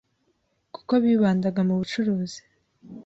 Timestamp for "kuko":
0.75-0.93